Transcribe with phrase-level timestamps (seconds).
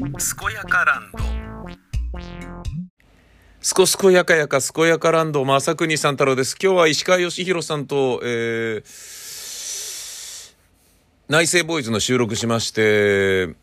[0.00, 0.08] 健
[0.54, 1.18] やかランド。
[3.60, 6.56] すこすこやかやか健やかランド正国さん太郎です。
[6.60, 10.54] 今日は石川義弘さんと、えー、
[11.28, 13.54] 内政ボーイズの収録しまして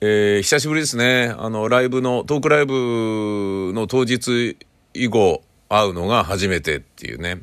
[0.00, 1.34] えー、久しぶりですね。
[1.36, 4.56] あのライブのトークライブの当日
[4.92, 7.40] 以後会うのが初めてっていうね。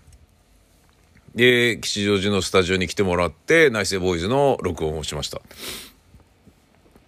[1.36, 5.42] で吉祥寺のスタジオに来てもらって内政ボーイズの録音をしました。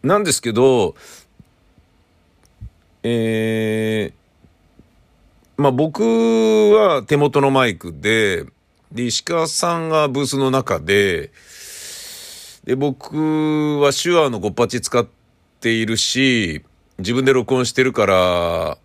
[0.04, 0.95] なんですけど
[3.03, 8.45] えー、まあ僕は手元のマイクで
[8.91, 11.31] で石川さんがブースの中で
[12.63, 15.05] で僕は手話のごっぱち使っ
[15.59, 16.63] ているし
[16.99, 18.77] 自分で録音してるから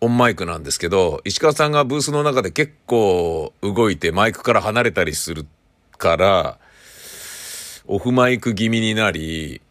[0.00, 5.46] オンマイクなんですけど、石川さんがブースの中で結構動いてマイクから離れたりする
[5.96, 6.58] から、
[7.86, 9.62] オフマイク気味になり、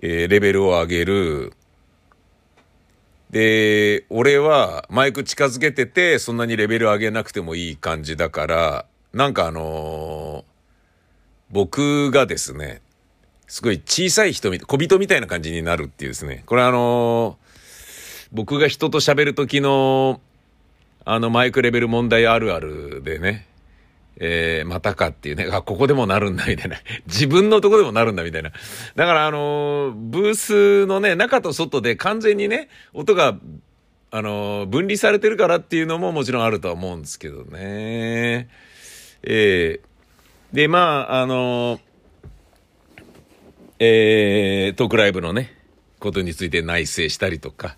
[0.00, 1.52] えー、レベルを上げる。
[3.30, 10.44] で、俺はマイク近づけてて、そんなにレベル上げなくてもいい感じだから、なんかあのー、
[11.50, 12.80] 僕がですね、
[13.46, 16.42] すごい小さい人み、小人みたいな感じになるっていうですね。
[16.46, 17.48] これあのー
[18.30, 20.20] 僕が人と喋る時の、
[21.04, 23.46] あのマイクレベル問題あるあるでね、
[24.20, 26.76] えー、またかっていうね、あ、ここでもなるんだみたいな。
[27.06, 28.50] 自分のとこでもなるんだみたいな。
[28.96, 33.38] だからあのー、ブースのね、中と外で完全にね、音が、
[34.10, 38.48] あのー、分離されてるからっていうのももちろんあるとは思うんですけどね。
[39.22, 41.80] えー、で、まあ、あの
[43.80, 45.54] えー、トークライブのね、
[46.00, 47.76] ことについて内省したりとか、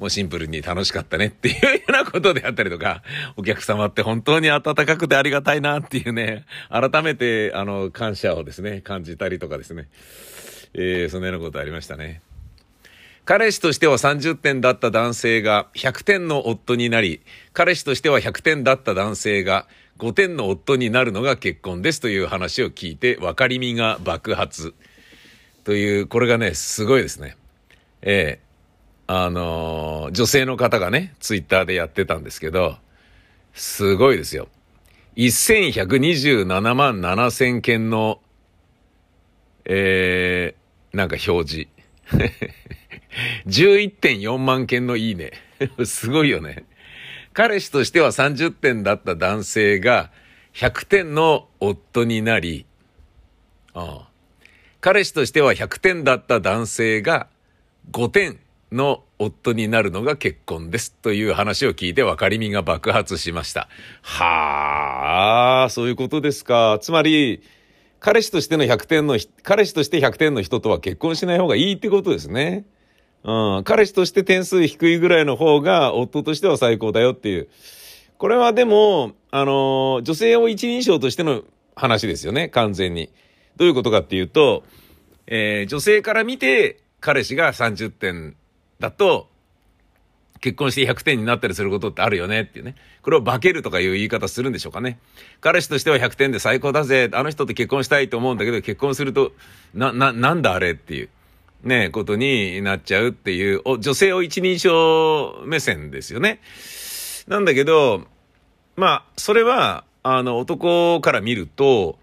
[0.00, 3.02] もうシンプルに楽しかったねっていうようなことであったりとか、
[3.36, 9.88] お客様って本当に温かくてありがたいなっていうね、改めて、あの、感謝をですね、感じたりとかですね、
[10.72, 12.22] えー、そのようなことありましたね。
[13.26, 17.20] 彼氏としては30点だった男性が100点の夫になり、
[17.52, 19.68] 彼氏としては100点だった男性が
[19.98, 24.74] 5点の夫になるのが結婚ですという話を聞いて分かりみが爆発。
[25.64, 27.36] という、これがね、すごいですね。
[28.00, 28.49] ええー
[29.12, 32.76] あのー、女性の方がね、ツイッターでやってたんですけど、
[33.54, 34.46] すごいですよ。
[35.16, 38.20] 1127万7000件の、
[39.64, 41.68] えー、なんか表示。
[43.48, 45.32] 11.4万件のいいね。
[45.84, 46.62] すごいよね。
[47.32, 50.12] 彼氏としては30点だった男性が
[50.54, 52.64] 100点の夫になり、
[53.74, 54.08] ああ
[54.80, 57.26] 彼氏としては100点だった男性が
[57.90, 58.38] 5点
[58.72, 63.68] の夫になるのが結婚ですという話を聞いて分かりみが爆発しました。
[64.02, 66.78] はあ、そういうことですか。
[66.80, 67.42] つまり、
[67.98, 72.64] 彼氏としての100点の、彼氏として100点の人とは結婚しない方がいいってことですね。
[73.24, 73.64] うん。
[73.64, 77.48] 彼氏として点数低いぐらいの方が夫としては最高だよっていう。
[78.16, 81.42] これはでも、あの、女性を一人称としての
[81.76, 82.48] 話ですよね。
[82.48, 83.10] 完全に。
[83.56, 84.64] どういうことかっていうと、
[85.26, 88.36] えー、女性から見て彼氏が30点
[88.80, 89.28] だと、
[90.40, 92.74] 結婚して100点になったりすることってあるよねっていうね。
[93.02, 94.98] これを化けるとかいう言い方するんでしょうかね。
[95.40, 97.10] 彼氏としては100点で最高だぜ。
[97.12, 99.32] あの人と結婚したいと思うんだけど、結婚すると、
[99.74, 101.08] な、な、なんだあれっていう、
[101.62, 106.40] ね、ことになっちゃうっていう、お女性を一人称目線ですよね。
[107.28, 108.06] なんだけど、
[108.76, 111.98] まあ、それは、あの、男から見ると、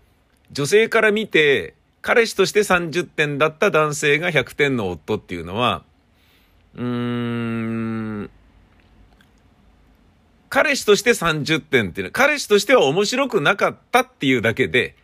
[0.51, 1.73] 女性から見て、
[2.03, 5.83] 彼氏として30点だった男性が100点の夫っていうのは、
[6.77, 8.29] うーん、
[10.49, 14.95] 彼氏として30点っていうのは、彼氏としては面白くなかったっていうだけで、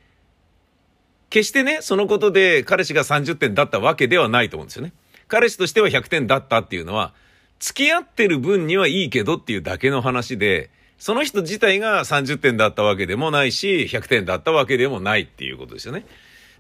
[1.30, 4.94] 決してね、そのことで彼氏が30点だったわけではないと思うんですよね。
[5.28, 7.14] 彼氏としては100点だったっていうのは、
[7.60, 10.70] 付き合ってる分にはいいけどっていうだけの話で、
[11.00, 16.06] その人自体が30点だったわけでもないし、100点だったわけでもないっていうことですよね。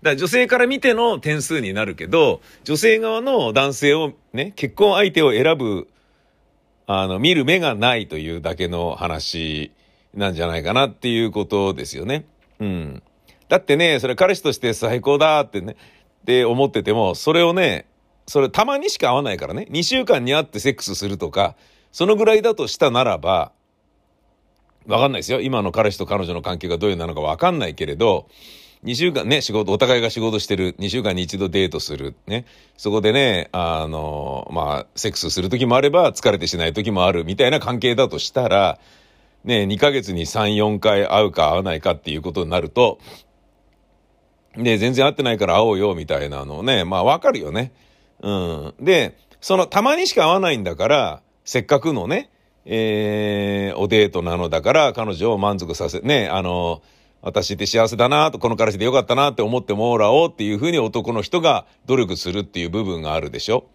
[0.03, 5.87] から女性から見ての点数になるけど、女性側の男性をね、結婚相手を選ぶ、
[6.85, 9.71] あの、見る目がないというだけの話
[10.13, 12.25] なんじゃないかなっていうことですよね。
[12.59, 13.03] うん。
[13.49, 15.75] だってね、それ彼氏として最高だってね、
[16.21, 17.87] って思ってても、それをね、
[18.27, 21.55] それたまにしか会わないからね、2週間に会ってセックスするとか、
[21.91, 23.51] そのぐらいだとしたならば、
[24.87, 25.41] わかんないですよ。
[25.41, 28.27] 今の彼氏と彼女の関係がどういうなのかわかんないけれど、
[28.83, 32.45] 2週間ね、仕事、お互いが仕事してる、2週間に一度デートする、ね。
[32.75, 38.79] そこでね、あの、まあ、セックスする時もあれば、疲れてしない時もある、みたいな関係だとしたら、
[39.45, 42.99] ね、2ヶ月に3、4回会うか会わないかっていうことになると、
[44.57, 46.83] で、全然会ってないから会おうよ、みたいなのね。
[46.83, 47.71] まあわかるよね。
[48.21, 48.73] うん。
[48.79, 52.29] で、その、たまにしか会わないんだから、せっかくのね、
[52.65, 56.81] えー、おデートなのだから、彼女を満足させ、ね、あの、
[57.23, 63.65] 私って幸せだなと、この彼氏でよかったなって思ってもらおうっていうふうに男の人が努力するっていう部分があるでしょ。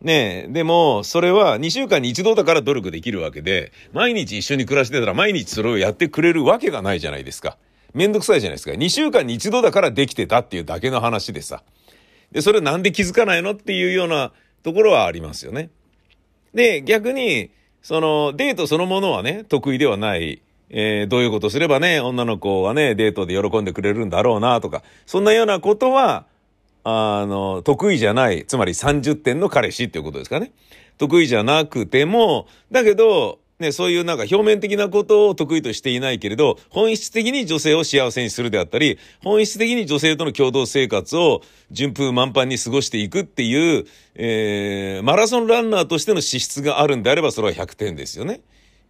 [0.00, 7.58] ねえ、でも、それは2週間に一度だから努力できるわけで、毎日一緒に暮らしてたら毎日それをやってくれるわけがないじゃないですか。
[7.94, 8.72] めんどくさいじゃないですか。
[8.72, 11.64] 2週間に一度だからできてたっていうだけの話でさ。
[12.30, 14.32] で、それなんで気づかないのっていうような
[14.62, 15.70] ところはありますよね。
[16.52, 17.50] で、逆に、
[17.82, 20.43] その、デートそのものはね、得意ではない。
[20.70, 26.26] えー、どういうことすればね、女の子はね、デートで喜んでくれるんだろうなとか、そんなようなことは、
[26.84, 30.52] あの、得意じゃない、つまり30点の彼氏っていうことですかね。
[30.98, 41.40] 得意じゃなくても、だけど、ね、そういうなんか表面的なことを得意としていないけれど、本質的に女性を幸せにするであったり、本質的に女性との共同生活を
[41.70, 48.40] 順風満帆に過ごしていくっていう、えー、マラソンランナーとしての資質があるんであればそれは100点ですよね。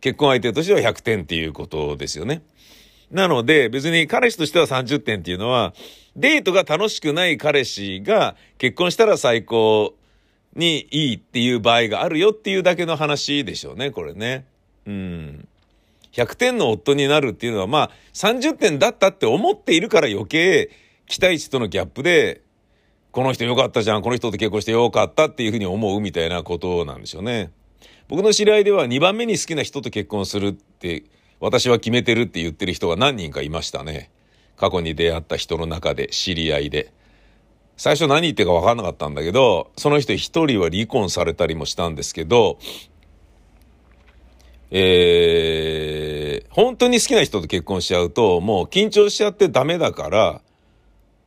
[0.05, 2.43] 結婚相手としては100点っていうことですよね。
[3.11, 5.73] なので、別に彼氏としては30点っていうのは、
[6.15, 9.95] デートが楽しくない彼氏が結婚したら最高
[10.55, 14.45] にいいっていう場合があるよっていうだけの話でしょうね、これね。
[14.85, 15.49] うん。
[16.13, 20.69] 100点の夫になるっていうのは、まあ、30点だったって思っているから余計、
[21.07, 22.43] 期待値とのギャップで、
[23.11, 27.53] この人良かったじゃん、この人と結婚して良かったっていうふうに思うみたいなことなんでしょうね。
[28.09, 31.05] 僕の知り合いでは2番目に好きな人と結婚するって
[31.41, 34.11] 私は決めてるって言ってる人が何人かいましたね。
[34.57, 36.93] 過去に出会った人の中で知り合いで。
[37.77, 42.59] 最初何言ってるか分かんなかったんだけど、その人一人は離婚されたりもしたんですけど、
[44.71, 50.41] えー、本当に好きな人と結婚しちゃうと、もう緊張しちゃってダメだから、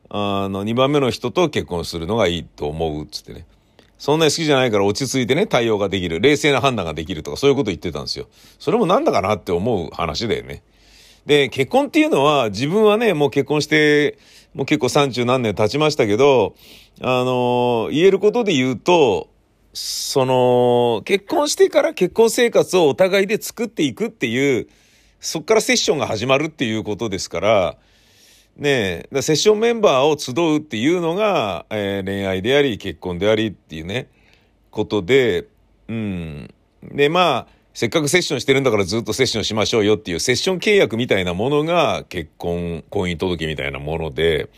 [0.09, 3.45] あの、2番目の人と結婚するのがいいと思うっつってね。
[3.97, 6.19] そんなに好きじゃないから落ち着いてね、対応ができる。
[6.19, 8.27] 冷静な判断ができるとか、そういうこと言ってたんですよ。
[8.59, 10.63] それもなんだかなって思う話だよね。
[11.25, 14.17] で、結婚っていうのは、自分はね、もう結婚して、
[14.53, 16.55] もう結構30何年経ちましたけど、
[17.01, 19.29] あの、言えることで言うと、
[19.73, 24.67] その、結婚してから結婚生活をお互いで作っていくっていう、
[25.19, 27.77] そっからセッションが始まるっていうことですから、
[28.57, 34.09] ねえ、セッションメンバーを集うっていうのが、えー、恋愛であり、結婚でありっていうね、
[34.71, 35.45] ことで、
[35.87, 36.53] うん。
[36.81, 44.49] で、まあ、せっかくセッションしてるんだからずっとセッションしましょうよっていうセッション契約みたいなものが結婚、婚姻届みたいなもので、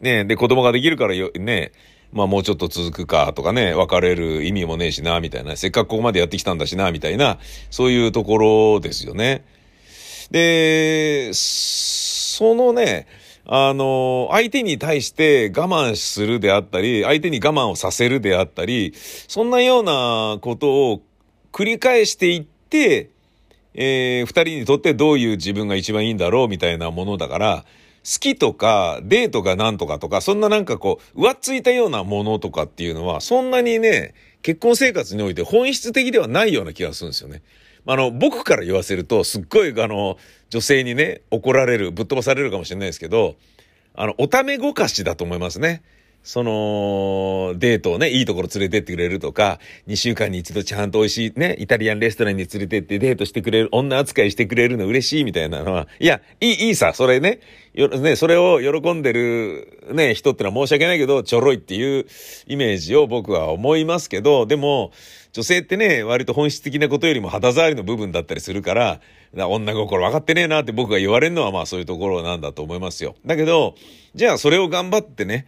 [0.00, 1.70] ねで、子供ができるからよ、ね
[2.12, 5.56] まあもうちょっと続くかとかね、別れる意味もねえしな、みたいな。
[5.56, 7.38] せっかくここまでやってきたんだしな、みたいな、
[7.70, 9.44] そういうところですよね。
[10.32, 13.06] で、そのね、
[13.50, 21.02] あの、相手に対して我慢するであったり、相手に我慢をさせるであったり、そんなようなことを
[21.50, 23.08] 繰り返していって、
[23.72, 27.64] えー、二人にとってどういう自分が一番いいんだろうみたいなものだから、
[28.04, 34.12] 好きとか、デートがなんとかとか、そんななんかこう、浮ついたようなものとかっていうのは、そんなにね、
[34.42, 37.42] 結婚生活において本質的ではないような気がするんですよね。
[37.90, 40.18] あの、僕から言わせると、すっごい、あの、
[40.50, 43.36] 女性にね、怒られる、ぶっ飛ばされるかもしれないですけど、
[43.94, 45.80] あの、おためごかしだと思いますね。
[46.28, 57.40] その、デートをね、いいところ連れてってくれるとか、2週間に一度ちゃんと美味しいね、イタリアンレストランに連れてってデートしてくれる、女扱いしてくれるの嬉しいみたいなのは、いや、いい、いいさ、それね、
[57.72, 62.04] よ、ね、それを喜んでるね、人ってのは申し訳ないけど、ちょろいっていう
[62.46, 64.92] イメージを僕は思いますけど、でも、
[65.32, 69.00] 女性ってね、割と本質的なことよりも肌触りの部分だったりするから、か
[69.34, 73.14] ら女心分かってねえなって僕が言われるのはまあそういうところなんだと思いますよ。
[73.24, 73.74] だけど、
[74.14, 75.46] じゃあそれを頑張ってね、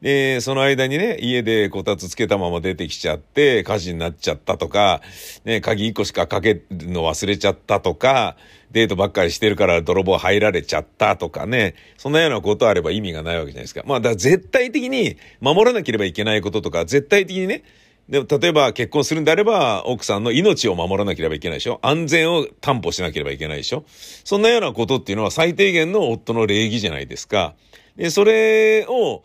[0.00, 5.00] で、その間にね、家でこたつつけたまま出てきちゃって、火事になっちゃったとか、
[5.44, 8.36] ね、鍵一個しかかけるの忘れちゃったとか、
[8.70, 13.82] デートばっかりしてるから泥棒入られちゃったとかね、そんなようなことあれば意味がないわけじゃないですか。
[13.86, 17.62] まあ、だから絶対的に守らなければいけないこととか、絶対的にね、
[18.08, 23.84] でも、例えば結婚するんであれば、奥さんの命を守らなければいけないでしょ安全を担保しなければいけないでしょ
[24.24, 27.54] そんなようなことっていうのは最低限の夫の礼儀じゃないですか。
[27.96, 29.22] で、それを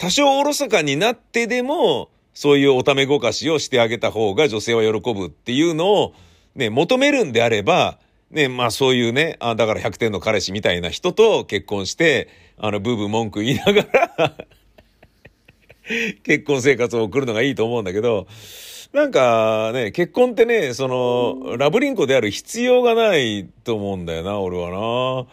[0.00, 6.14] 多少おろそかになってでも、そういうおためごかしをしてあげた方が女性は喜ぶっていうのを、
[6.54, 7.98] ね、求めるんであれば、
[8.30, 14.36] ね、まあそういうね、あだから100点の彼氏みたいな人と結婚して、あの、ブーブー文句言いながら
[16.24, 18.26] 結婚生活を送るのがいいと思うんだけど、
[18.94, 25.26] なんかね、結婚ってね、その、ラブリンコである必要がないと思うんだよな、俺はな。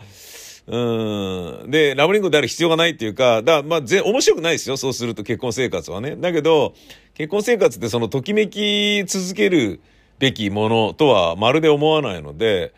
[0.67, 1.71] うん。
[1.71, 4.75] で、ラブリングである必要がないっていうか、だまあ、ぜ、面白くないですよ。
[4.75, 6.17] そうすると結婚生活はね。
[6.17, 6.73] だけど、
[7.13, 9.79] 結婚生活ってその、ときめき続ける
[10.19, 12.73] べきものとはまるで思わないので、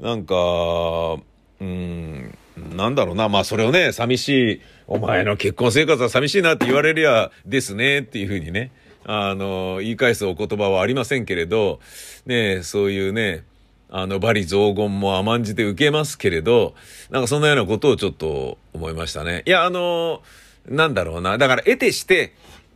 [0.00, 1.16] なんか、
[1.60, 2.36] うん、
[2.76, 3.30] なんだろうな。
[3.30, 8.70] まあ、それをね、寂しい、お前の結婚生活は寂しいなって言われりゃですねっていうふうにね、
[9.04, 11.80] あの、言い返すお言葉はありませんけれど、
[12.26, 13.44] ね、そういうね、
[13.90, 16.74] あの、バリ雑言も甘んじて受けますけれど、
[17.10, 19.42] なんかそんなようなことをちょっと思いましたね。
[19.46, 20.22] いや、あの、
[20.68, 21.38] なんだろうな。
[21.38, 22.34] だから、得てして、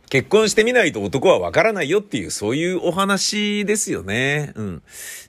[0.09, 4.53] 結婚してみないと男はわからないよっていう、そういうお話ですよね。
[4.55, 4.81] うん。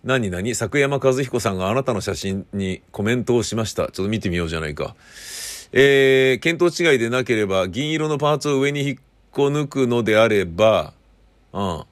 [0.04, 0.54] 何何？
[0.54, 3.88] 作山和彦さんがあなたの写真にコメントをしました。
[3.88, 4.96] ちょっと見てみようじゃないか。
[5.72, 8.98] えー、見当違いでなければ、銀色のパーツを上に引っ
[9.32, 10.94] こ抜くのであれば、
[11.52, 11.84] うん。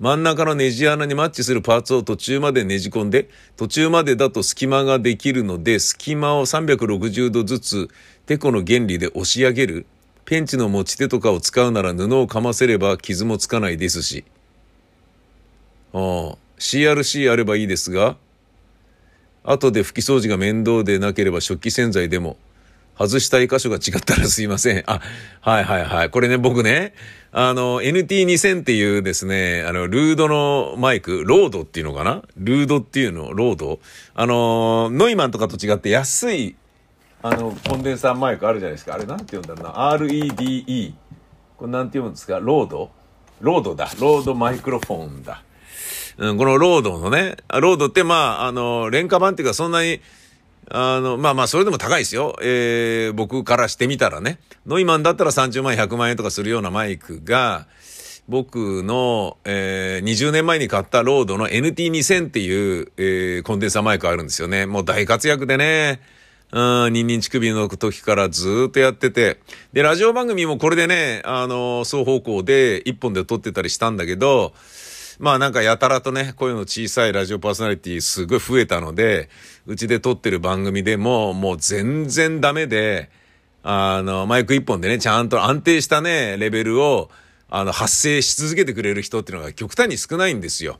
[0.00, 3.28] 真ん中のネジ穴にマッチするパーツを途中までねじ込んで、
[3.58, 7.88] 途中までだと隙間ができるので、隙間を360度ずつ、
[8.24, 9.84] テコの原理で押し上げる。
[10.24, 14.24] ペンチの持ち手とかを使うなら布をかませれば傷もつかないですし。
[15.92, 18.16] ああ、CRC あればいいですが、
[19.44, 22.38] 後で拭き掃除が面倒でなければ食器洗剤でも、
[22.96, 24.82] 外したい箇所が違ったらすいません。
[24.86, 25.00] あ、
[25.42, 26.10] はいはいはい。
[26.10, 26.94] これね、僕ね、
[27.32, 32.22] あの、NT2000 っていうですね、あの、ルードのマイク、ロードっていうのかな？
[32.36, 33.78] ルードっていうの、ロード？
[34.14, 36.56] あの、ノイマンとかと違って安い、
[37.22, 38.94] あの、コンデンサーマイクあるじゃないですか。
[38.94, 40.94] あれなんて言うんだろうな？REDE。
[41.56, 42.40] これなんて言うんですか？
[42.40, 42.90] ロード？
[43.40, 43.88] ロードだ。
[44.00, 45.44] ロードマイクロフォンだ。
[46.18, 50.00] うん、このロードのね、ロードってまあ、あの、廉価版っていうかそんなに、
[50.72, 52.36] あの、まあまあ、それでも高いですよ。
[52.42, 54.38] えー、僕からしてみたらね。
[54.66, 57.66] ノイマンだったら30万円、100万円とかするようなマイクが、
[58.28, 64.66] 僕の、えー、20年前に買ったロードの NT2000 っていう、えー、コンデンサーマイクあるんですよね。
[64.66, 66.00] もう大活躍でね。
[66.52, 69.38] うん、ニンニン乳首の時からずっとやってて。
[69.72, 74.52] で、ラジオ番組もこれでね、あの、双方向で一本で撮ってたりしたんだけど、
[75.20, 79.28] まあなんかやたらとね、声の小さいラジオパーソナリティすごい増えたので、
[79.66, 83.10] うちで撮ってる番組でももう全然ダメで、
[83.62, 87.10] あの、マイク一本でね、ちゃんと安定したね、レベルを、
[87.50, 90.78] あの、発生し続けてくれる人っていうのが極端に少ないんですよ。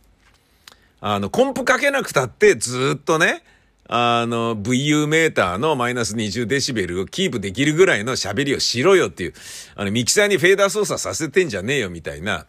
[1.02, 3.42] あの、コンプかけなくたってずっとね、
[3.88, 9.35] あの、VU メーターのマイナス20デシベルをキープできるぐらいの喋りをしろよっていう、
[9.75, 12.47] あの、ミキサーにフェーダー操作させてんじゃねえよみたいな、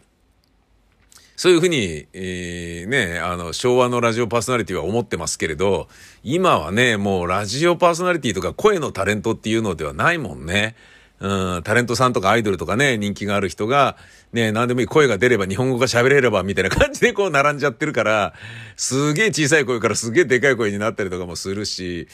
[1.36, 5.88] そういうふうに、えー、ね、あの、昭和のラジオパーソナリティは思ってますけれど、
[6.22, 10.76] 今はね、もうラジオパーソナリティとか声のタレントっていうのではないもんね。
[11.22, 13.96] うん、タレントさんとかアイドルとかね、人気がある人が、
[14.32, 18.34] ね、何でもいい声が出れば日本語が喋れればみたいな感じでこう並んじゃってるから、
[18.76, 22.08] すげえ小さい声からすげえでかい声になったりとかもするし、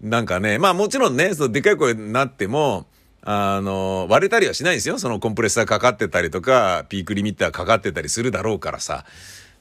[0.00, 2.86] なんかね、まあもちろんね、そのでかい声になっても、
[3.22, 4.98] あの、割れたりはしないんですよ。
[4.98, 9.04] そのコンプレッサーかかってたりとか、ピークリミッターかかってたりするだろうからさ。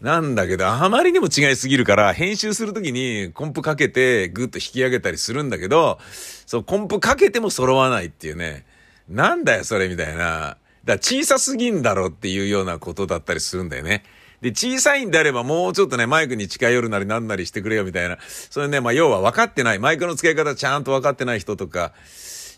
[0.01, 5.99] なんだけど、あまりにも違いすぎるから、編集するときにコンプかけてグッと引き上げたりするんだけど、
[6.45, 8.65] そう、コンプかけても揃わないっていうね。
[9.09, 10.15] なんだよ、それみたいな。
[10.15, 14.03] だから小さすぎんだろうっていうようなことだったりするんだよね。
[14.41, 18.19] で、小さいんであればもうちょっとね、マイクに近寄るなりなんなりしてくれよみたいな。
[18.21, 19.79] それね、まあ要は分かってない。
[19.79, 21.93] マイクの使い方ちゃんと分かってない人とか、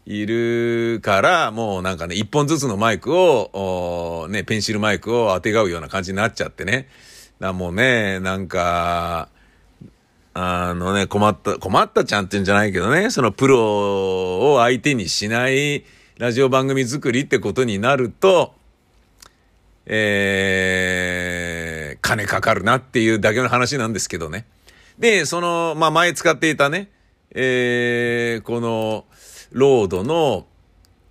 [0.06, 6.88] いるから、もうなんかね、一本ずつのマイクを、ね、ペンシルマイクを当てがうような感じになっちゃってね。
[7.40, 9.30] だもうね、なんか、
[10.34, 15.84] あのね、困った、困ったちゃんって言うんじゃないけどね、そのプロを相手にしない
[16.18, 18.54] ラジオ番組作りってことになると、
[19.86, 24.46] えー、金かかるなっていうだけの話なんですけどね。
[25.00, 26.90] で、その、まあ前使っていたね、
[27.32, 29.06] えー、この、
[29.52, 30.46] ロードの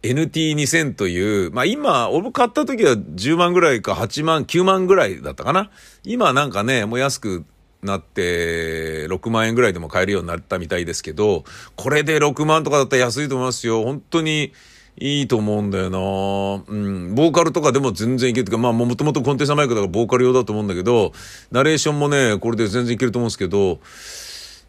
[0.02, 5.70] NT2000 という、まあ今、俺買った時は10万ぐらいか8万、9万ぐらいだったかな。
[6.04, 7.44] 今なんかね、もう安く
[7.82, 11.44] なって6万円ぐらいでも買えるようになったみたいですけど、
[11.76, 13.82] これで6万とかだったら安いと思いますよ。
[13.82, 14.52] 本当に
[15.00, 17.14] いいと思うんだよなうん。
[17.14, 21.12] ボーカルとかでも全然いけるとか、まあもともとコンテンツマイクだからボーカル用だと思うんだけど、
[21.50, 23.80] ナレーションもね、これで全然いけると思うんですけど、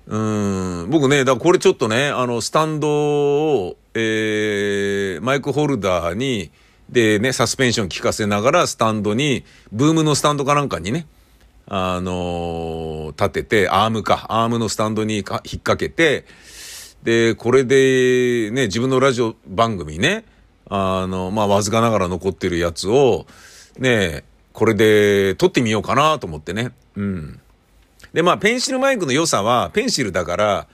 [0.08, 6.50] うん、僕ね、だからこれちょっとね、あの、スタンドを、えー、マイクホルダーに、
[6.89, 11.05] でね、サスペンション効かせながら、スタンドに、ブームのスタンドかなんかにね、
[11.67, 16.25] あのー、立てて、アームか、アームのスタンドに引っ掛けて、
[17.03, 20.25] で、これで、ね、自分のラジオ番組ね、
[20.72, 23.27] あの、まあ、わずかながら残ってるやつを、
[23.77, 26.72] ね、これで撮ってみようかなと思ってね。
[26.96, 27.39] うん。
[28.12, 30.67] で、まあ、ペンシルマイクの良さは、ペンシルだから、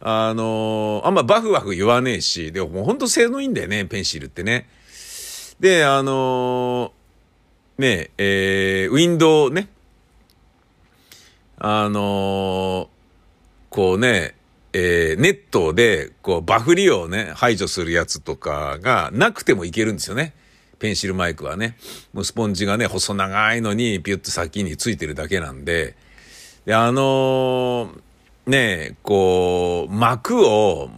[0.00, 4.68] あのー、あんまバフバフ言わねえし、でももうほんと性能いいんだよね、ペンシルってね。
[5.60, 9.68] で、あのー、ねえ、ー、ウィンドウね。
[11.58, 12.88] あのー、
[13.68, 14.34] こうね、
[14.72, 20.32] えー、ネットで、こう、バフ利用をね、排除するやつとかがなくてもいけるんですよね。
[20.78, 21.76] ペンシルマイクはね。
[22.14, 25.94] もうスポンジがね、細長いのにピュッと先についてるだけなんで。
[26.64, 28.00] で、あのー、
[28.50, 30.90] ね、こう、膜を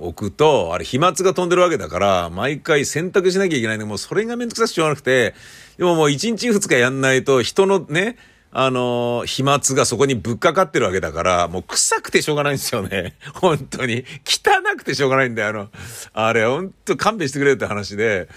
[0.00, 5.34] 置くと、あれ飛沫が飛んでるわけだから、毎回洗濯しなきゃいけないんで、もうそれがめんどくさくしょうがなくて、
[5.76, 8.16] でももう1日2日やんないと、人のね、
[8.50, 13.16] あの、飛沫がそこにぶっかかってるわけだから、もう臭くてしょうがないんですよね。
[13.34, 14.04] 本当に。
[14.24, 15.48] 汚くてしょうがないんだよ。
[15.48, 15.68] あの、
[16.14, 18.28] あれ、本当勘弁してくれって話で。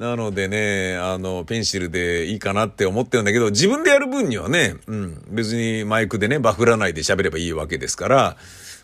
[0.00, 8.36] なのでね、あの、ペンシルでいいかなって思ってるんだけど、自分でやる分にはね、うん、別にマイクでね、バフらないで喋ればいいわけですから、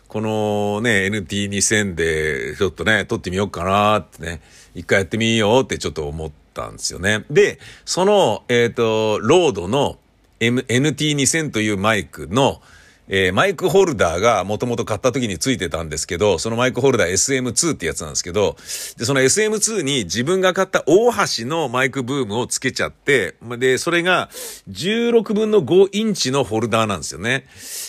[0.07, 4.41] このね、NT2000 でちょっとね、撮ってみようかなってね、
[4.75, 7.25] 一回やってみようってちょっと思ったんですよね。
[7.31, 9.97] で、その、えっ、ー、と、ロードの、
[10.39, 12.61] M、NT2000 というマイクの、
[13.09, 18.55] えー、マイクホルダーがもともと買った時についてたんですけど、そのマイクホルダー SM2 ってやつなんですけど、
[18.97, 24.29] で、その SM2 に自分が買った大橋のマイクブームをつけちゃって、で、それが
[24.69, 27.45] 16分の5インチのホルダーなんですよね。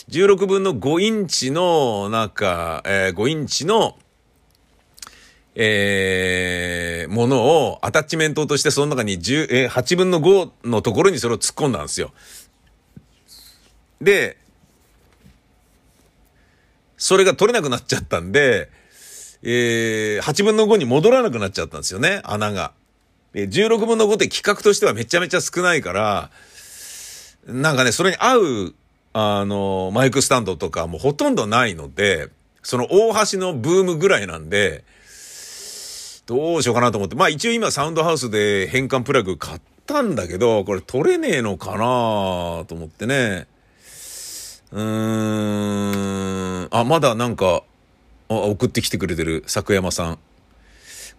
[0.09, 3.97] 16分の5インチの、なんか、えー、5インチの、
[5.55, 12.13] えー、ものをアタッチメントとしてその中に10、えー、8分の5のところにそれを突っ込んだんですよ。
[13.99, 14.37] で、
[16.99, 18.69] それが取れなくなっちゃったんで、
[19.41, 22.73] えー、8分の5に戻らなくなっちゃったんですよね、穴が。
[23.33, 26.29] で、16分の5って規格としてはめちゃめちゃ少ないから、
[27.47, 28.75] なんかね、それに合う、
[29.13, 32.27] あの、マイクスタンドとかもほとんどないので、
[32.63, 34.83] その大橋のブームぐらいなんで、
[36.25, 37.15] どうしようかなと思って。
[37.15, 41.77] まあ一応今サウンドハウスで変換プラグ買ったんだけど、これ取れねえのかな
[42.67, 43.47] と思ってね。
[44.71, 46.67] うーん。
[46.71, 47.63] あ、まだなんか、
[48.29, 50.19] 送ってきてくれてる、作山さん。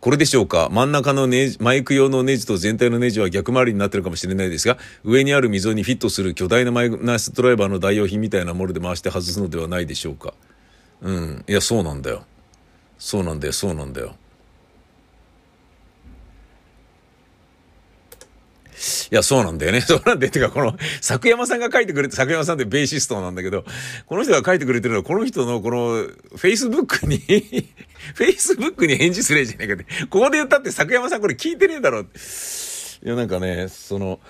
[0.00, 0.70] これでしょうか？
[0.70, 10.32] 真ん中のネジ、マイク用のネジと全体のネジは逆回りになってるかもしれないですが、上にある溝にフィットする巨大なマイナスドライバーの代用品みたいなもので回して外すのではないでしょうか？
[11.02, 11.44] うん。
[11.46, 12.24] いや、そうなんだよ。
[12.98, 14.14] そうなんだよ、そうなんだよ。
[19.10, 19.80] いや、そうなんだよね。
[19.86, 20.32] そうなんだよ。
[20.32, 23.64] てか、この、作山さんが書いてくれて、作山さんってベーシストなんだけど、
[24.06, 27.20] この人が書いてくれてるのは、この人の、この、Facebook に
[28.16, 29.84] Facebook に返事すれじゃねえかって。
[30.06, 32.00] ここで言ったって作山さんこれ聞いてねえだろ。
[32.00, 34.20] いや、なんかね、その、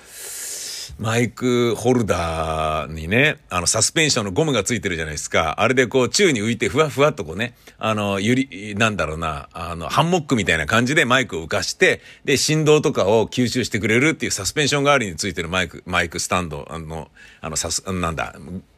[1.01, 5.63] マイクホルダーにね、あの、サスペンションのゴムがついてるじゃないですか。
[5.63, 17.09] あれでこう、宙に浮いてふわふわっとこうね、あの、ゆり、なんだろうな、あの、ハンモックみたいな感じでマイクを浮かして、で、振動とかを吸収してくれるっていうサスペンション代わりについてるマイク、マイクスタンド、あの、
[17.41, 18.35] あの、サス、なんだ、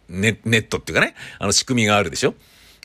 [0.08, 2.34] ネネットっていうかね、あの仕組みがあるでしょ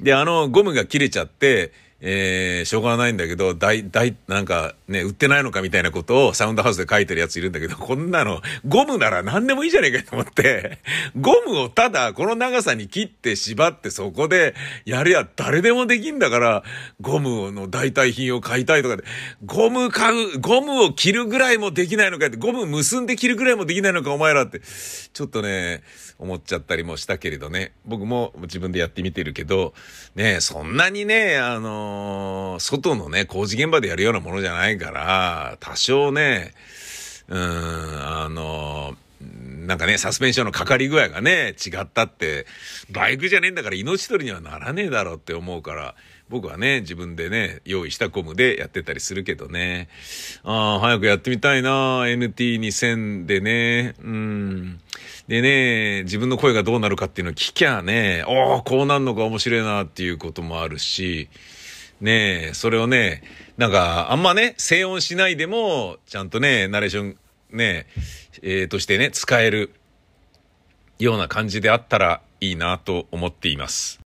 [0.02, 10.77] で、あの、ゴムが切れちゃって、えー、しょうがないんだけど、大、大、なんかね、売ってないのかみたいなことをサウンドハウスで書いてるやついるんだけど、こんなの、ゴムなら何でもいいじゃねえかと思って、
[11.19, 14.53] ゴムをただこの長さに切って縛ってそこで
[14.86, 16.63] やりゃ誰でもできんだから、
[17.01, 19.03] ゴムの代替品を買いたいとかで、
[19.45, 25.81] ゴム買う、ゴムを切るぐらいもできないのかって、ゴム結んで切るぐらいもできないのかお前らって、ちょっとね、
[26.19, 27.73] 思っちゃったりもしたけれどね。
[27.86, 29.73] 僕も自分でやってみてるけど、
[30.15, 36.54] ね、そんなにね、あのー、外のね、工事現場でやるようなものじゃないから、多少ね、
[37.28, 42.45] うん、あのなんかね、サスペンションのかかり具合がね、違ったって、
[42.89, 45.95] バイクじゃねえんだから命取りにはならねえだろうって思うから、
[46.30, 49.89] 僕はね、自分でね、用意したコムでやってたりするけどね。
[50.43, 51.69] ああ、早くやってみたいな
[52.04, 53.95] NT2000 でね。
[54.00, 54.80] うん。
[55.28, 61.30] でね、自分の声がどうなるかっていうのを聞きゃね、おおこうなんのか面白いなっていうこともあるし、
[61.99, 63.23] ねえそれをね、
[63.57, 67.17] なんか、あんまね、静音しないでも、ちゃんとね、ナレーション、
[67.51, 67.88] ね、
[68.43, 69.73] えー、としてね、使える
[70.99, 74.07] ような感じであったらいいなと思っています。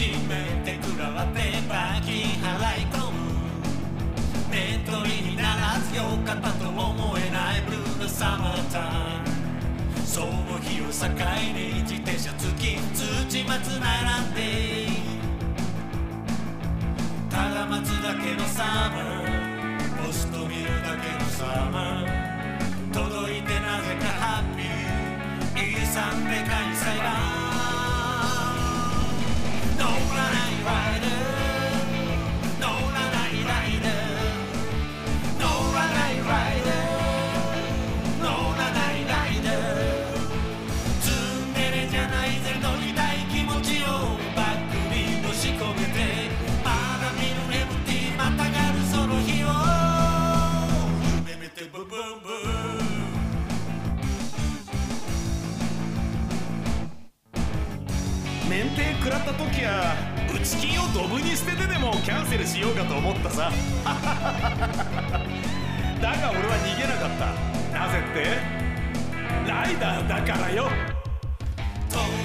[0.00, 3.20] じめてくらわって罰金払い込む
[4.50, 9.20] 面取りにならずよかったと思えないブルーのサマータイ
[10.00, 11.12] ムその日を境
[11.52, 14.40] に自転車付き土松並んで
[17.28, 27.49] ただ待つだけのサマーポスト見るだけのサマー届いてなぜかハッピーイーサンで開催だ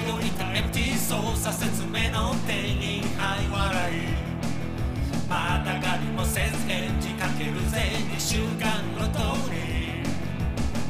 [0.06, 4.26] 届いた MT 操作説明の店員はい笑い
[5.28, 9.18] またがりもせず返事かけるぜ2週間ごと
[9.50, 10.04] に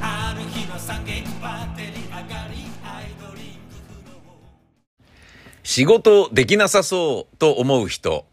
[0.02, 5.06] ある日の惨劇バッテリー上がりアイドリングフロー
[5.62, 8.26] 仕事できなさそうと思う人。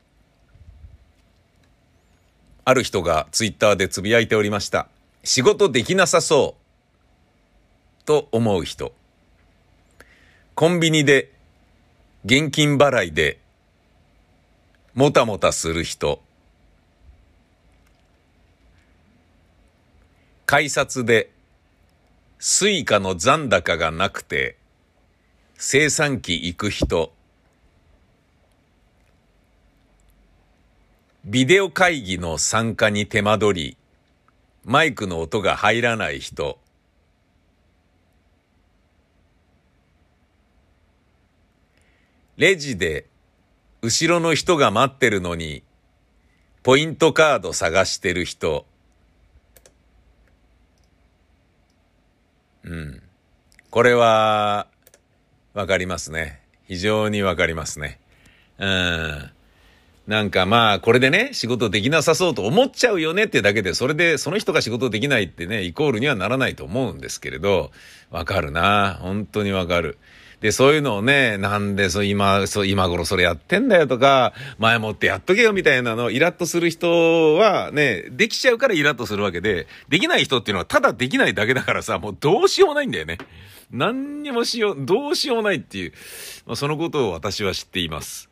[2.65, 4.89] ある人がツイッターでつぶやいておりました。
[5.23, 6.55] 仕事できなさそ
[8.01, 8.91] うと思う人。
[10.55, 11.31] コンビニで
[12.25, 13.39] 現金払いで
[14.93, 16.21] もたもたする人。
[20.45, 21.31] 改札で
[22.37, 24.57] Suica の残高がなくて
[25.57, 27.11] 精算機行く人。
[31.25, 33.77] ビデオ会議の参加に手間取り、
[34.65, 36.59] マイクの音が入らない人。
[42.37, 43.05] レジで
[43.83, 45.63] 後ろの人が待ってるのに、
[46.63, 48.65] ポイントカード探してる人。
[52.63, 53.03] うん。
[53.69, 54.67] これは、
[55.53, 56.41] わかりますね。
[56.65, 57.99] 非常にわかりますね。
[58.57, 59.29] うん。
[60.07, 67.71] なんかまあ、これでね、仕事できなさそうと思っちゃうよねってだけで、それでその人が仕事できないってね、イコールにはならないと思うんですけれど、
[68.11, 68.97] わかるな。
[69.01, 69.97] 本当にわかる。
[70.43, 83.19] で、そういうのをね、なんで、そう、今、そう、今頃それやってんだよとか、前もってやっとけよみたいなのをイラッとする人はね、できちゃうからイラッとするわけで、できない人っていうのはただできないだけだからさ、もうどうしようもないんだよね。
[83.71, 85.93] 何にもしよう、どうしようもないっていう、
[86.45, 88.29] まあ、そのことを私は知っています。